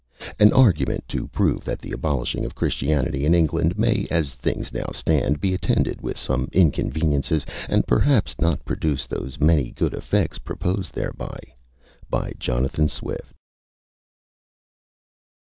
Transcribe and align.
AN 0.39 0.51
ARGUMENT 0.51 1.07
TO 1.07 1.27
PROVE 1.27 1.63
THAT 1.63 1.77
THE 1.77 1.91
ABOLISHING 1.91 2.43
OF 2.43 2.55
CHRISTIANITY 2.55 3.23
IN 3.23 3.35
ENGLAND 3.35 3.77
MAY, 3.77 4.07
AS 4.09 4.33
THINGS 4.33 4.73
NOW 4.73 4.89
STAND, 4.91 5.39
BE 5.39 5.53
ATTENDED 5.53 6.01
WITH 6.01 6.17
SOME 6.17 6.49
INCONVENIENCES, 6.53 7.45
AND 7.69 7.85
PERHAPS 7.85 8.39
NOT 8.39 8.65
PRODUCE 8.65 9.05
THOSE 9.05 9.39
MANY 9.39 9.69
GOOD 9.73 9.93
EFFECTS 9.93 10.39
PROPOSED 10.39 10.93
THEREBY. 10.95 11.29
Written 12.09 12.31
in 12.31 12.31
the 12.31 12.45
year 12.47 12.61
1708. 12.63 13.19